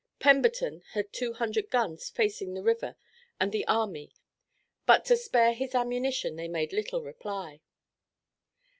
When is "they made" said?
6.37-6.73